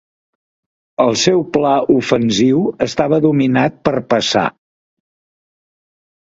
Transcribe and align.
El 1.03 1.11
seu 1.23 1.43
pla 1.57 1.73
ofensiu 1.97 2.65
estava 2.87 3.21
dominat 3.27 3.79
per 3.91 3.95
passar. 4.17 4.47